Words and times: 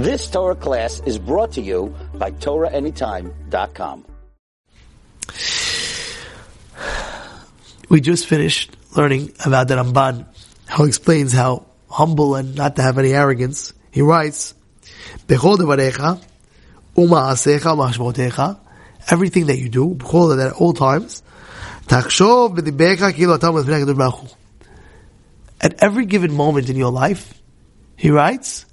This 0.00 0.30
Torah 0.30 0.54
class 0.56 1.02
is 1.04 1.18
brought 1.18 1.52
to 1.52 1.60
you 1.60 1.94
by 2.14 2.30
TorahAnytime.com. 2.30 4.06
We 7.90 8.00
just 8.00 8.26
finished 8.26 8.74
learning 8.96 9.34
about 9.44 9.68
the 9.68 9.76
Ramban, 9.76 10.24
how 10.64 10.84
he 10.84 10.88
explains 10.88 11.34
how 11.34 11.66
humble 11.90 12.34
and 12.34 12.54
not 12.54 12.76
to 12.76 12.82
have 12.82 12.96
any 12.96 13.12
arrogance. 13.12 13.74
He 13.90 14.00
writes. 14.00 14.54
Everything 19.10 19.46
that 19.46 19.58
you 19.58 19.68
do, 19.68 19.94
bechol 19.96 20.34
that 20.34 20.46
at 20.46 20.54
all 20.54 20.72
times. 20.72 21.22
At 25.60 25.82
every 25.82 26.06
given 26.06 26.32
moment 26.32 26.70
in 26.70 26.76
your 26.76 26.90
life, 26.90 27.34
he 27.96 28.10
writes, 28.10 28.64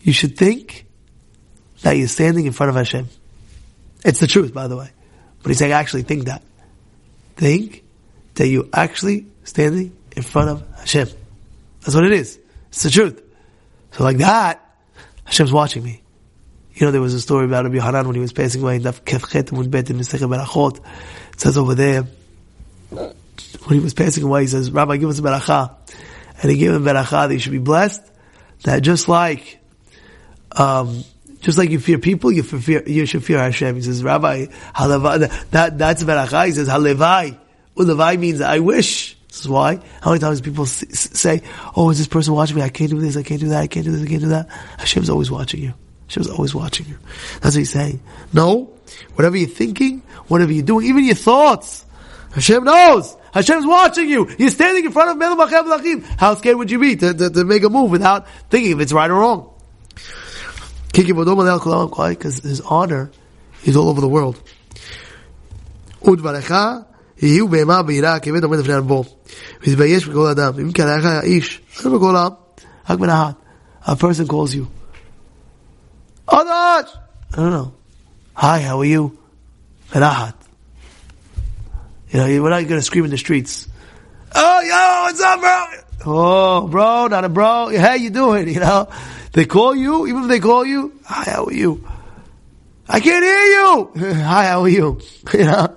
you 0.00 0.12
should 0.12 0.36
think 0.36 0.86
that 1.82 1.96
you're 1.96 2.08
standing 2.08 2.46
in 2.46 2.52
front 2.52 2.70
of 2.70 2.76
Hashem. 2.76 3.08
It's 4.04 4.20
the 4.20 4.26
truth, 4.26 4.52
by 4.54 4.68
the 4.68 4.76
way. 4.76 4.90
But 5.42 5.50
he's 5.50 5.58
saying, 5.58 5.72
actually 5.72 6.02
think 6.02 6.24
that. 6.24 6.42
Think 7.36 7.84
that 8.34 8.48
you're 8.48 8.68
actually 8.72 9.26
standing 9.44 9.96
in 10.16 10.22
front 10.22 10.50
of 10.50 10.78
Hashem. 10.78 11.08
That's 11.80 11.94
what 11.94 12.04
it 12.04 12.12
is. 12.12 12.38
It's 12.68 12.82
the 12.82 12.90
truth. 12.90 13.22
So 13.92 14.04
like 14.04 14.18
that, 14.18 14.64
Hashem's 15.24 15.52
watching 15.52 15.82
me. 15.82 16.02
You 16.74 16.86
know, 16.86 16.92
there 16.92 17.00
was 17.00 17.14
a 17.14 17.20
story 17.20 17.44
about 17.44 17.64
Rabbi 17.64 17.80
Hanan 17.80 18.06
when 18.06 18.14
he 18.14 18.20
was 18.20 18.32
passing 18.32 18.62
away 18.62 18.76
in 18.76 18.82
Daf 18.82 19.00
Kefchet 19.02 19.70
Bet 19.70 19.90
in. 19.90 19.98
It 20.00 21.40
says 21.40 21.56
over 21.56 21.74
there, 21.74 22.06
when 22.90 23.14
he 23.68 23.80
was 23.80 23.94
passing 23.94 24.24
away, 24.24 24.42
he 24.42 24.46
says, 24.46 24.70
Rabbi, 24.70 24.96
give 24.96 25.08
us 25.08 25.18
a 25.18 25.22
beracha. 25.22 25.74
And 26.40 26.50
he 26.50 26.58
gave 26.58 26.72
him 26.72 26.84
beracha 26.84 27.28
that 27.28 27.32
you 27.32 27.40
should 27.40 27.52
be 27.52 27.58
blessed. 27.58 28.02
That 28.62 28.82
just 28.82 29.08
like, 29.08 29.58
um, 30.58 31.04
just 31.40 31.56
like 31.56 31.70
you 31.70 31.78
fear 31.78 31.98
people, 31.98 32.32
you 32.32 32.42
fear, 32.42 32.82
you 32.86 33.06
should 33.06 33.24
fear 33.24 33.38
Hashem. 33.38 33.76
He 33.76 33.82
says, 33.82 34.02
Rabbi, 34.02 34.46
halevai, 34.74 35.50
that, 35.50 35.78
that's 35.78 36.02
beracha. 36.02 36.46
He 36.46 36.52
says, 36.52 36.68
halevai. 36.68 37.38
Ulevai 37.76 38.18
means 38.18 38.40
I 38.40 38.58
wish. 38.58 39.16
This 39.28 39.40
is 39.40 39.48
why. 39.48 39.78
How 40.00 40.10
many 40.10 40.20
times 40.20 40.40
people 40.40 40.66
say, 40.66 41.42
"Oh, 41.76 41.90
is 41.90 41.98
this 41.98 42.08
person 42.08 42.34
watching 42.34 42.56
me? 42.56 42.62
I 42.62 42.70
can't 42.70 42.90
do 42.90 42.98
this. 42.98 43.16
I 43.16 43.22
can't 43.22 43.40
do 43.40 43.48
that. 43.50 43.60
I 43.62 43.66
can't 43.68 43.84
do 43.84 43.92
this. 43.92 44.02
I 44.02 44.06
can't 44.06 44.22
do 44.22 44.28
that." 44.30 44.48
Hashem's 44.78 45.10
always 45.10 45.30
watching 45.30 45.62
you. 45.62 45.74
Hashem's 46.06 46.28
always 46.28 46.54
watching 46.54 46.86
you. 46.86 46.98
That's 47.34 47.54
what 47.54 47.60
he's 47.60 47.70
saying. 47.70 48.00
No, 48.32 48.74
whatever 49.14 49.36
you're 49.36 49.48
thinking, 49.48 50.02
whatever 50.26 50.50
you're 50.50 50.64
doing, 50.64 50.86
even 50.86 51.04
your 51.04 51.14
thoughts, 51.14 51.84
Hashem 52.32 52.64
knows. 52.64 53.16
Hashem's 53.32 53.66
watching 53.66 54.08
you. 54.08 54.28
You're 54.38 54.50
standing 54.50 54.86
in 54.86 54.92
front 54.92 55.10
of 55.10 55.18
Melech 55.18 55.50
Lachim. 55.50 56.02
How 56.18 56.34
scared 56.34 56.56
would 56.56 56.70
you 56.70 56.78
be 56.78 56.96
to, 56.96 57.14
to, 57.14 57.30
to, 57.30 57.44
make 57.44 57.62
a 57.62 57.68
move 57.68 57.90
without 57.90 58.26
thinking 58.50 58.72
if 58.72 58.80
it's 58.80 58.92
right 58.92 59.10
or 59.10 59.20
wrong? 59.20 59.50
Because 60.97 62.39
his 62.39 62.61
honor 62.61 63.09
is 63.65 63.75
all 63.75 63.89
over 63.89 64.01
the 64.01 64.07
world. 64.07 64.39
יהיו 67.21 67.47
בהמה 67.47 67.81
ביראה 67.81 68.19
כבד 68.19 68.43
עומד 68.43 68.59
לפני 68.59 68.73
הנבוא. 68.73 69.03
ויתבייש 69.61 70.07
בכל 70.07 70.27
אדם. 70.27 70.53
אם 70.61 70.71
כן 70.71 70.87
היה 70.87 71.19
האיש, 71.19 71.61
לא 71.85 71.97
בכל 71.97 72.15
העם, 72.15 72.31
רק 72.89 72.99
בנחת. 72.99 73.35
A 73.85 73.95
person 73.95 74.27
calls 74.27 74.53
you. 74.53 74.65
Adash! 76.29 76.89
I 77.33 77.35
don't 77.35 77.51
know. 77.51 77.73
Hi, 78.35 78.59
how 78.61 78.79
are 78.79 78.85
you? 78.85 79.17
Benahat. 79.91 80.35
You 82.09 82.19
know, 82.19 82.43
we're 82.43 82.49
not 82.49 82.67
going 82.67 82.79
to 82.79 82.81
scream 82.81 83.03
in 83.05 83.11
the 83.11 83.17
streets. 83.17 83.67
Oh, 84.33 84.61
yo, 84.61 85.03
what's 85.03 85.21
up, 85.21 85.39
bro? 85.41 85.65
Oh, 86.05 86.67
bro, 86.67 87.07
not 87.07 87.25
a 87.25 87.29
bro. 87.29 87.69
Hey, 87.69 87.97
you 87.97 88.09
doing? 88.09 88.47
You 88.47 88.61
know, 88.61 88.87
They 89.32 89.44
call 89.44 89.74
you, 89.74 90.06
even 90.06 90.24
if 90.24 90.28
they 90.28 90.40
call 90.40 90.64
you, 90.64 90.92
hi, 91.04 91.30
how 91.30 91.44
are 91.46 91.52
you? 91.52 91.86
I 92.88 93.00
can't 93.00 93.24
hear 93.24 93.44
you! 93.44 93.90
hi, 94.22 94.46
how 94.46 94.62
are 94.62 94.68
you? 94.68 95.00
you 95.34 95.44
know? 95.44 95.76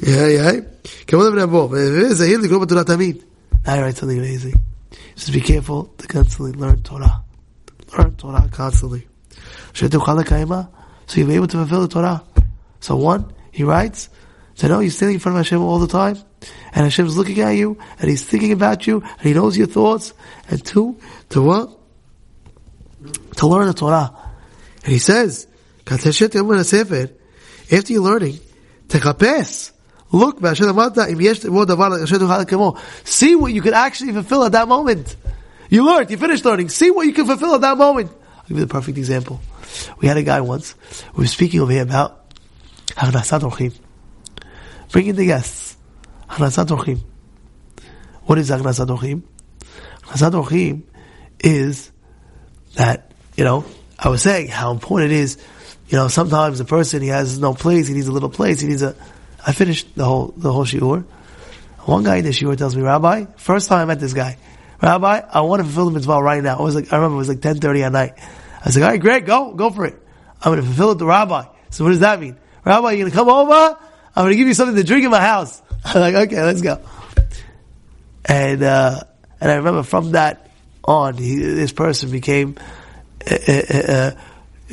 Yeah, 0.00 0.26
yeah. 0.28 0.60
Come 1.06 1.20
on, 1.20 1.32
Rabbo. 1.32 1.66
If 1.72 2.20
it 2.20 2.22
is, 2.22 2.48
Torah 2.68 2.84
Tamid. 2.84 3.24
I 3.66 3.80
write 3.80 3.96
something 3.96 4.18
amazing. 4.18 4.54
Just 5.16 5.32
be 5.32 5.40
careful 5.40 5.86
to 5.98 6.06
constantly 6.06 6.52
learn 6.52 6.82
Torah. 6.82 7.24
Learn 7.96 8.14
Torah 8.14 8.48
constantly. 8.52 9.06
So 9.74 9.86
you'll 9.86 11.28
be 11.28 11.34
able 11.34 11.48
to 11.48 11.56
fulfill 11.56 11.80
the 11.82 11.88
Torah. 11.88 12.22
So 12.80 12.96
one, 12.96 13.32
he 13.50 13.64
writes, 13.64 14.08
so 14.54 14.66
no, 14.68 14.80
you're 14.80 14.90
standing 14.90 15.14
in 15.14 15.20
front 15.20 15.38
of 15.38 15.44
Hashem 15.44 15.62
all 15.62 15.78
the 15.78 15.86
time, 15.86 16.18
and 16.72 16.84
Hashem's 16.84 17.16
looking 17.16 17.40
at 17.40 17.50
you, 17.50 17.78
and 18.00 18.10
He's 18.10 18.24
thinking 18.24 18.50
about 18.50 18.88
you, 18.88 19.00
and 19.02 19.20
He 19.20 19.32
knows 19.32 19.56
your 19.56 19.68
thoughts. 19.68 20.12
And 20.48 20.64
two, 20.64 20.98
to 21.30 21.42
what? 21.42 21.77
to 23.36 23.46
learn 23.46 23.66
the 23.66 23.74
Torah. 23.74 24.14
And 24.84 24.92
he 24.92 24.98
says, 24.98 25.46
after 25.90 26.10
you're 27.92 28.02
learning, 28.02 28.38
Techapes. 28.88 29.72
Look, 30.10 30.40
see 33.04 33.36
what 33.36 33.52
you 33.52 33.62
can 33.62 33.74
actually 33.74 34.12
fulfill 34.12 34.44
at 34.44 34.52
that 34.52 34.68
moment. 34.68 35.16
You 35.68 35.84
learned, 35.84 36.10
you 36.10 36.16
finished 36.16 36.46
learning. 36.46 36.70
See 36.70 36.90
what 36.90 37.06
you 37.06 37.12
can 37.12 37.26
fulfill 37.26 37.54
at 37.54 37.60
that 37.60 37.76
moment. 37.76 38.10
I'll 38.10 38.44
give 38.48 38.56
you 38.56 38.64
the 38.64 38.72
perfect 38.72 38.96
example. 38.96 39.38
We 40.00 40.08
had 40.08 40.16
a 40.16 40.22
guy 40.22 40.40
once, 40.40 40.74
we 41.14 41.24
were 41.24 41.28
speaking 41.28 41.60
over 41.60 41.72
here 41.72 41.82
about 41.82 42.32
bringing 44.90 45.14
the 45.14 45.26
guests. 45.26 45.76
What 46.28 46.40
is 48.38 48.50
Hachnasat 48.50 48.88
Orchim? 48.88 49.22
Hachnasat 50.02 50.32
Orchim 50.32 50.82
is 51.40 51.92
that, 52.74 53.10
you 53.36 53.44
know, 53.44 53.64
I 53.98 54.08
was 54.08 54.22
saying 54.22 54.48
how 54.48 54.70
important 54.70 55.12
it 55.12 55.16
is, 55.16 55.38
you 55.88 55.96
know, 55.96 56.08
sometimes 56.08 56.60
a 56.60 56.64
person, 56.64 57.02
he 57.02 57.08
has 57.08 57.38
no 57.38 57.54
place, 57.54 57.88
he 57.88 57.94
needs 57.94 58.06
a 58.06 58.12
little 58.12 58.28
place, 58.28 58.60
he 58.60 58.68
needs 58.68 58.82
a, 58.82 58.94
I 59.46 59.52
finished 59.52 59.94
the 59.94 60.04
whole 60.04 60.34
the 60.36 60.52
whole 60.52 60.64
shiur. 60.64 61.04
One 61.84 62.04
guy 62.04 62.16
in 62.16 62.24
the 62.24 62.30
shiur 62.30 62.56
tells 62.56 62.76
me, 62.76 62.82
Rabbi, 62.82 63.26
first 63.36 63.68
time 63.68 63.80
I 63.80 63.84
met 63.86 64.00
this 64.00 64.12
guy, 64.12 64.36
Rabbi, 64.82 65.22
I 65.32 65.40
want 65.40 65.60
to 65.60 65.64
fulfill 65.64 65.86
the 65.86 65.92
mitzvah 65.92 66.20
right 66.22 66.42
now. 66.42 66.58
I 66.58 66.62
was 66.62 66.74
like, 66.74 66.92
I 66.92 66.96
remember 66.96 67.14
it 67.14 67.18
was 67.18 67.28
like 67.28 67.40
ten 67.40 67.58
thirty 67.58 67.82
at 67.82 67.92
night. 67.92 68.14
I 68.18 68.66
was 68.66 68.76
like, 68.76 68.84
all 68.84 68.90
right, 68.90 69.00
great, 69.00 69.24
go, 69.24 69.54
go 69.54 69.70
for 69.70 69.86
it. 69.86 69.96
I'm 70.40 70.52
going 70.52 70.60
to 70.60 70.66
fulfill 70.66 70.92
it 70.92 70.98
to 70.98 71.06
Rabbi. 71.06 71.46
So 71.70 71.84
what 71.84 71.90
does 71.90 72.00
that 72.00 72.20
mean? 72.20 72.36
Rabbi, 72.64 72.92
you're 72.92 72.98
going 72.98 73.10
to 73.10 73.16
come 73.16 73.28
over? 73.28 73.78
I'm 74.14 74.24
going 74.24 74.32
to 74.32 74.36
give 74.36 74.48
you 74.48 74.54
something 74.54 74.76
to 74.76 74.84
drink 74.84 75.04
in 75.04 75.10
my 75.10 75.20
house. 75.20 75.62
I'm 75.84 76.00
like, 76.00 76.14
okay, 76.14 76.42
let's 76.42 76.60
go. 76.60 76.80
And 78.24 78.62
uh, 78.62 79.02
and 79.40 79.50
I 79.50 79.54
remember 79.56 79.82
from 79.82 80.12
that 80.12 80.47
on, 80.88 81.18
he, 81.18 81.36
this 81.36 81.72
person 81.72 82.10
became 82.10 82.56
uh, 83.30 84.12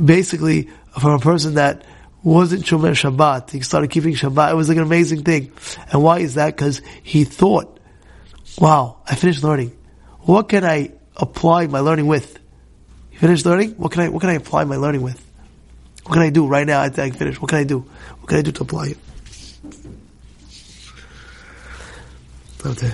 basically 0.04 0.70
from 1.00 1.12
a 1.12 1.20
person 1.20 1.56
that 1.56 1.86
wasn't 2.24 2.64
Shomer 2.64 2.92
Shabbat. 2.92 3.52
He 3.52 3.62
started 3.62 3.92
keeping 3.92 4.14
Shabbat. 4.14 4.52
It 4.52 4.56
was 4.56 4.70
like 4.70 4.78
an 4.78 4.84
amazing 4.84 5.24
thing. 5.24 5.52
And 5.92 6.02
why 6.02 6.20
is 6.20 6.36
that? 6.36 6.56
Because 6.56 6.82
he 7.04 7.26
thought, 7.26 7.80
wow, 8.58 8.98
I 9.06 9.16
finished 9.16 9.44
learning. 9.44 9.78
What 10.22 10.50
can 10.50 10.64
I 10.64 10.92
apply 11.18 11.68
my 11.68 11.82
learning 11.82 12.08
with? 12.08 12.40
You 13.12 13.20
finished 13.20 13.46
learning? 13.46 13.72
What 13.72 13.92
can 13.92 14.02
I, 14.02 14.10
what 14.10 14.22
can 14.22 14.30
I 14.30 14.36
apply 14.36 14.64
my 14.64 14.78
learning 14.78 15.02
with? 15.02 15.22
What 16.04 16.14
can 16.14 16.22
I 16.22 16.30
do 16.30 16.48
right 16.48 16.66
now 16.66 16.82
after 16.82 17.02
I 17.02 17.10
finish? 17.12 17.42
What 17.42 17.50
can 17.50 17.60
I 17.60 17.64
do? 17.64 17.80
What 18.20 18.30
can 18.30 18.38
I 18.38 18.42
do 18.42 18.52
to 18.54 18.64
apply 18.64 18.88
it? 18.88 18.98
Okay. 22.66 22.94